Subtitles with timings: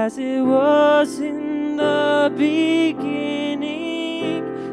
[0.00, 3.60] as it was in the beginning,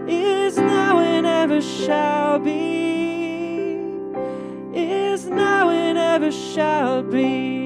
[0.08, 3.76] is now and ever shall be,
[4.74, 7.57] is now and ever shall be.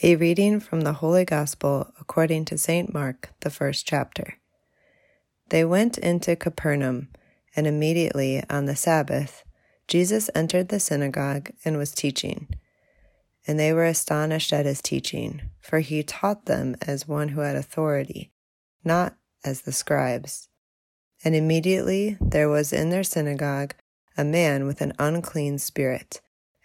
[0.00, 2.94] A reading from the Holy Gospel according to St.
[2.94, 4.34] Mark, the first chapter.
[5.48, 7.08] They went into Capernaum,
[7.56, 9.42] and immediately on the Sabbath,
[9.88, 12.46] Jesus entered the synagogue and was teaching.
[13.44, 17.56] And they were astonished at his teaching, for he taught them as one who had
[17.56, 18.30] authority,
[18.84, 20.48] not as the scribes.
[21.24, 23.74] And immediately there was in their synagogue
[24.16, 26.20] a man with an unclean spirit,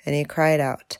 [0.05, 0.99] and he cried out,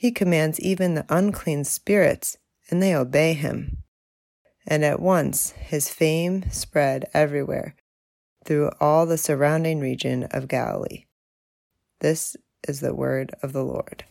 [0.00, 2.38] He commands even the unclean spirits,
[2.70, 3.82] and they obey him.
[4.66, 7.76] And at once his fame spread everywhere
[8.46, 11.04] through all the surrounding region of Galilee.
[11.98, 12.34] This
[12.66, 14.04] is the word of the Lord.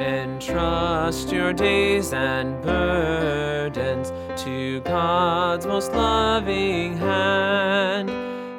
[0.00, 4.12] Entrust your days and burdens
[4.42, 8.10] to God's most loving hand.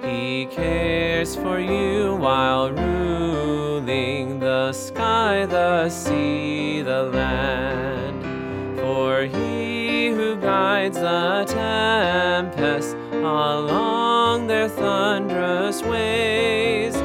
[0.03, 8.79] He cares for you while ruling the sky, the sea, the land.
[8.79, 16.95] For he who guides the tempest along their thunderous ways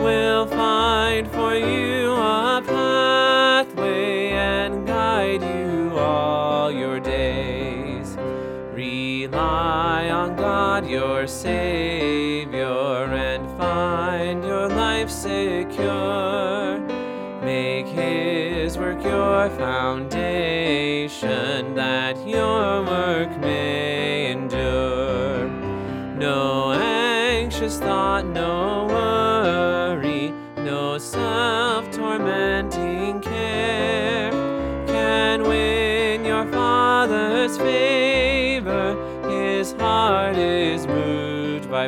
[0.00, 2.05] will find for you
[11.26, 16.78] Savior, and find your life secure.
[17.42, 21.26] Make His work your foundation,
[21.74, 23.40] that your work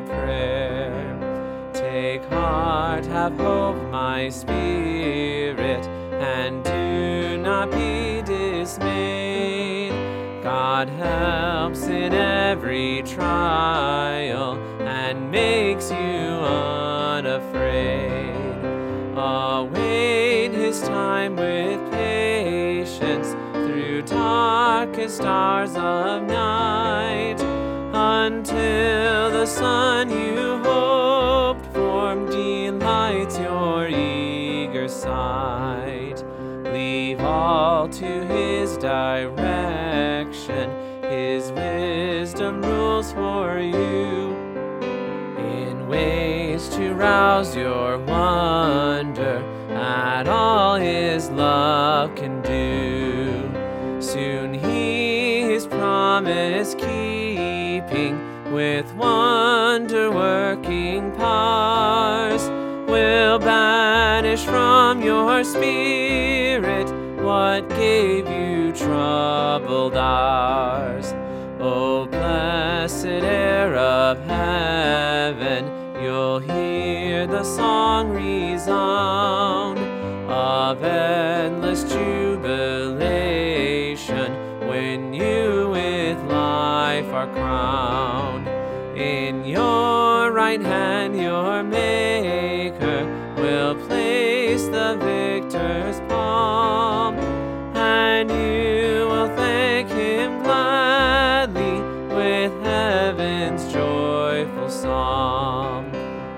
[0.01, 1.71] by prayer.
[1.73, 5.87] Take heart, have hope, my spirit,
[6.21, 9.93] and do not be dismayed.
[10.43, 15.97] God helps in every trial and makes you
[17.17, 18.35] unafraid.
[19.17, 27.38] Await his time with patience through darkest hours of night
[27.95, 36.23] until the sun you hoped for delights your eager sight.
[36.65, 40.71] Leave all to his direction,
[41.03, 44.37] his wisdom rules for you
[45.39, 49.43] in ways to rouse your wonder
[49.73, 53.49] at all his love can do.
[54.01, 56.75] Soon he his promise
[57.99, 62.43] keeping with wonder working powers
[62.89, 66.89] will banish from your spirit
[67.23, 71.15] what gave you troubled hours.
[71.61, 75.67] O blessed heir of heaven,
[76.03, 79.79] you'll hear the song resound
[80.31, 83.09] of endless jubilation
[84.69, 85.48] when you
[87.13, 88.49] are crowned.
[88.99, 93.07] In your right hand, your Maker
[93.37, 97.17] will place the victor's palm.
[97.75, 101.81] and you will thank him gladly
[102.15, 105.95] with heaven's joyful song.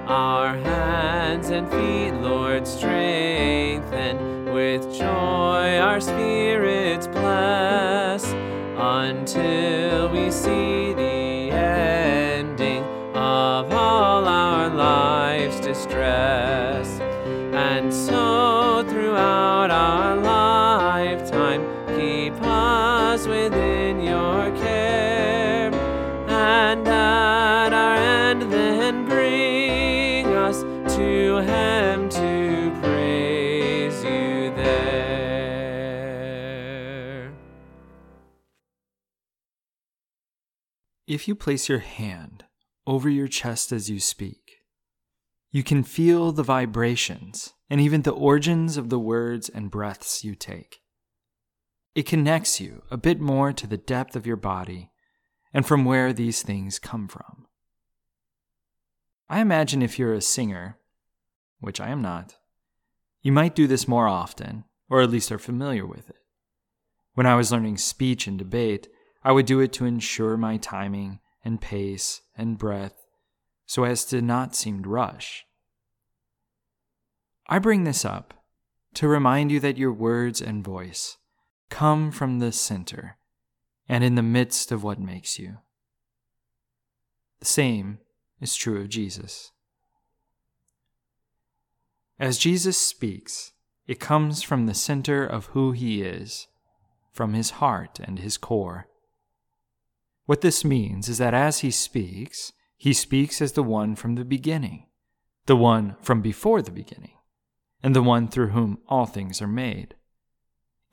[0.06, 6.29] Our hands and feet, Lord, strengthen with joy our spirits bless
[9.00, 16.89] until we see the ending of all our life's distress.
[41.10, 42.44] If you place your hand
[42.86, 44.58] over your chest as you speak,
[45.50, 50.36] you can feel the vibrations and even the origins of the words and breaths you
[50.36, 50.82] take.
[51.96, 54.92] It connects you a bit more to the depth of your body
[55.52, 57.48] and from where these things come from.
[59.28, 60.78] I imagine if you're a singer,
[61.58, 62.36] which I am not,
[63.20, 66.22] you might do this more often, or at least are familiar with it.
[67.14, 68.86] When I was learning speech and debate,
[69.22, 73.06] I would do it to ensure my timing and pace and breath
[73.66, 75.46] so as to not seem to rush.
[77.48, 78.34] I bring this up
[78.94, 81.18] to remind you that your words and voice
[81.68, 83.16] come from the center
[83.88, 85.58] and in the midst of what makes you.
[87.40, 87.98] The same
[88.40, 89.52] is true of Jesus.
[92.18, 93.52] As Jesus speaks,
[93.86, 96.48] it comes from the center of who he is,
[97.12, 98.86] from his heart and his core.
[100.30, 104.24] What this means is that as he speaks, he speaks as the one from the
[104.24, 104.86] beginning,
[105.46, 107.16] the one from before the beginning,
[107.82, 109.96] and the one through whom all things are made.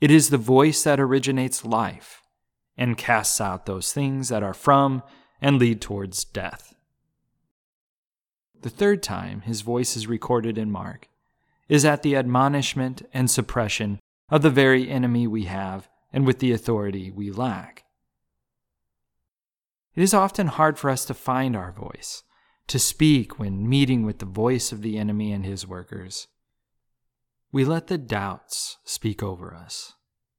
[0.00, 2.20] It is the voice that originates life
[2.76, 5.04] and casts out those things that are from
[5.40, 6.74] and lead towards death.
[8.62, 11.06] The third time his voice is recorded in Mark
[11.68, 14.00] is at the admonishment and suppression
[14.30, 17.84] of the very enemy we have and with the authority we lack.
[19.98, 22.22] It is often hard for us to find our voice,
[22.68, 26.28] to speak when meeting with the voice of the enemy and his workers.
[27.50, 29.94] We let the doubts speak over us.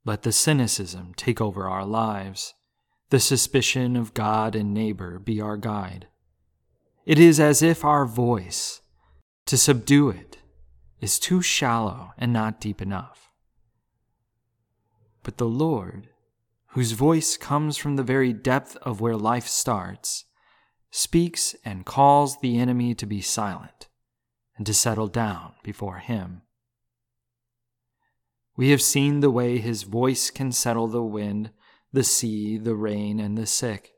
[0.05, 2.53] Let the cynicism take over our lives.
[3.09, 6.07] The suspicion of God and neighbor be our guide.
[7.05, 8.79] It is as if our voice,
[9.45, 10.37] to subdue it,
[11.01, 13.29] is too shallow and not deep enough.
[15.21, 16.07] But the Lord,
[16.73, 20.25] whose voice comes from the very depth of where life starts,
[20.91, 23.87] speaks and calls the enemy to be silent
[24.55, 26.41] and to settle down before him.
[28.55, 31.51] We have seen the way his voice can settle the wind,
[31.93, 33.93] the sea, the rain, and the sick.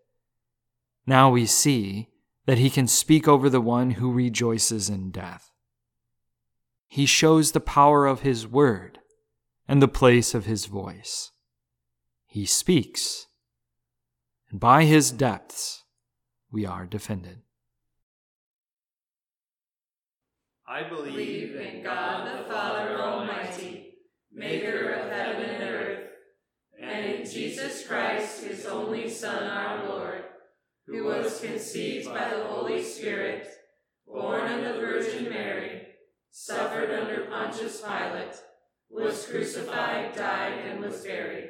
[1.05, 2.09] Now we see
[2.45, 5.51] that he can speak over the one who rejoices in death.
[6.87, 8.99] He shows the power of his word
[9.67, 11.31] and the place of his voice.
[12.31, 13.27] He speaks,
[14.49, 15.83] and by his depths
[16.49, 17.41] we are defended.
[20.65, 23.95] I believe in God the Father Almighty,
[24.31, 26.09] maker of heaven and earth,
[26.81, 30.23] and in Jesus Christ, his only Son, our Lord,
[30.87, 33.45] who was conceived by the Holy Spirit,
[34.07, 35.81] born of the Virgin Mary,
[36.31, 38.37] suffered under Pontius Pilate,
[38.89, 41.49] was crucified, died, and was buried.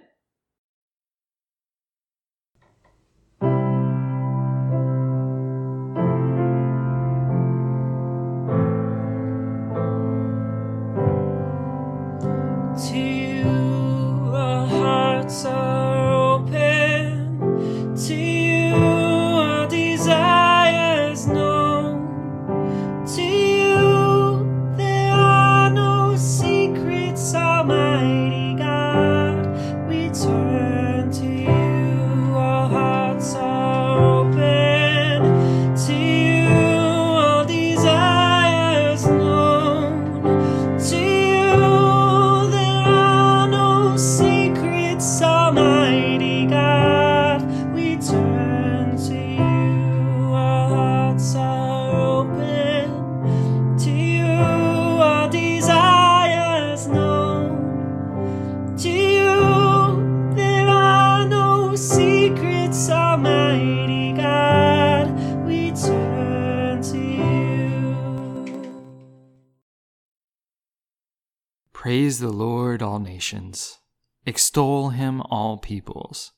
[71.81, 73.79] Praise the Lord, all nations.
[74.23, 76.31] Extol him, all peoples.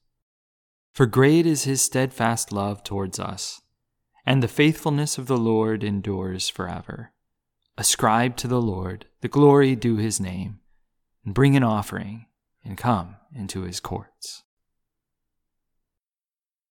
[0.94, 3.60] For great is his steadfast love towards us,
[4.26, 7.12] and the faithfulness of the Lord endures forever.
[7.78, 10.62] Ascribe to the Lord the glory due his name,
[11.26, 12.28] and bring an offering,
[12.64, 14.44] and come into his courts.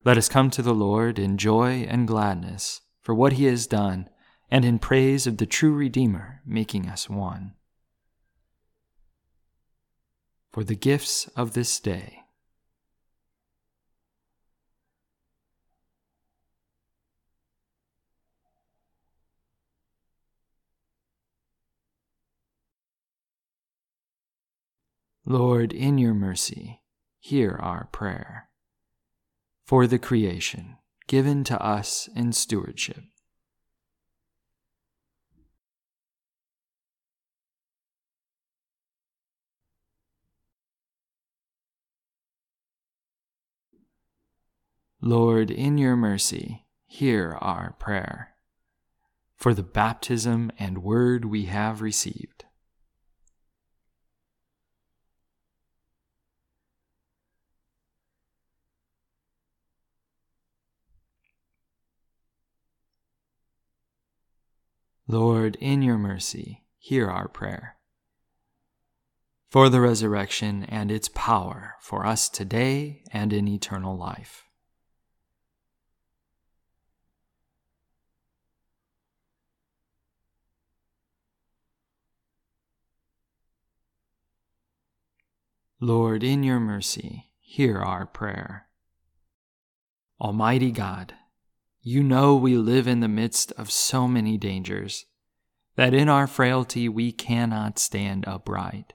[0.03, 4.09] Let us come to the Lord in joy and gladness for what he has done,
[4.51, 7.53] and in praise of the true Redeemer making us one.
[10.53, 12.19] For the gifts of this day.
[25.25, 26.83] Lord, in your mercy,
[27.19, 28.51] hear our prayer.
[29.65, 33.12] For the creation given to us in stewardship.
[45.05, 48.37] Lord, in your mercy, hear our prayer.
[49.35, 52.45] For the baptism and word we have received.
[65.09, 67.77] Lord, in your mercy, hear our prayer.
[69.51, 74.45] For the resurrection and its power for us today and in eternal life.
[85.85, 88.69] Lord, in your mercy, hear our prayer.
[90.21, 91.15] Almighty God,
[91.81, 95.07] you know we live in the midst of so many dangers
[95.75, 98.93] that in our frailty we cannot stand upright.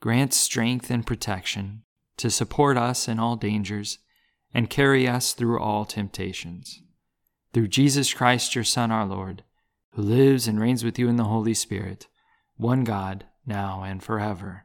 [0.00, 1.82] Grant strength and protection
[2.16, 3.98] to support us in all dangers
[4.54, 6.80] and carry us through all temptations.
[7.52, 9.44] Through Jesus Christ, your Son, our Lord,
[9.90, 12.06] who lives and reigns with you in the Holy Spirit,
[12.56, 14.64] one God, now and forever.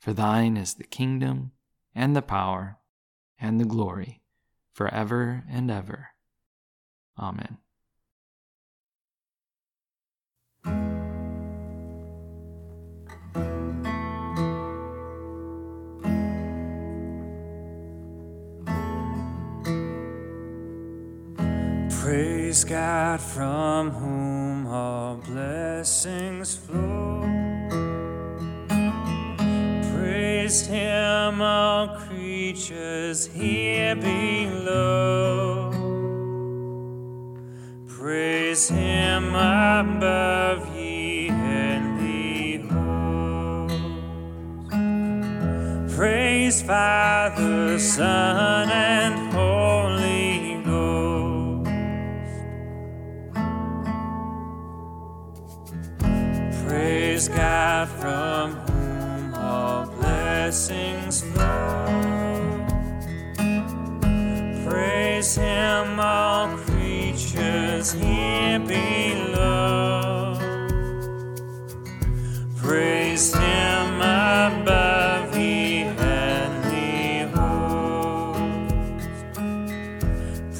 [0.00, 1.52] For thine is the kingdom,
[1.94, 2.78] and the power,
[3.38, 4.22] and the glory
[4.72, 6.08] forever and ever.
[7.18, 7.58] Amen.
[22.00, 27.19] Praise God from whom all blessings flow.
[30.50, 35.70] Praise Him, all creatures here below.
[37.86, 43.78] Praise Him above ye heavenly hosts.
[45.96, 49.59] Praise Father, Son, and Holy
[60.50, 62.66] blessings flow.
[64.68, 70.34] Praise Him, all creatures here below.
[72.56, 79.04] Praise Him above, ye heavenly hosts.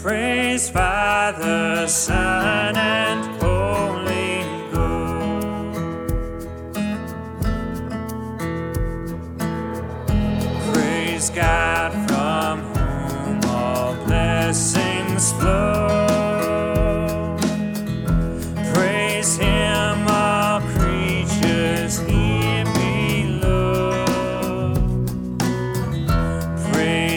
[0.00, 3.09] Praise Father, Son, and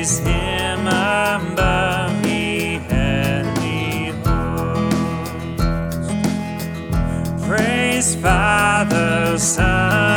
[0.03, 1.33] Praise Him above.
[7.47, 10.12] Praise Father, Son,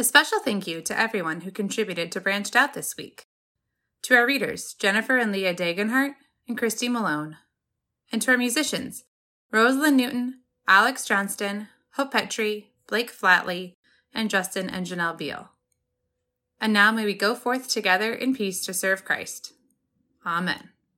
[0.00, 3.26] A special thank you to everyone who contributed to Branched Out this week.
[4.04, 6.14] To our readers, Jennifer and Leah Dagenhart
[6.48, 7.36] and Christy Malone.
[8.10, 9.04] And to our musicians,
[9.52, 13.74] Rosalind Newton, Alex Johnston, Hope Petrie, Blake Flatley,
[14.14, 15.50] and Justin and Janelle Beal.
[16.62, 19.52] And now may we go forth together in peace to serve Christ.
[20.24, 20.70] Amen.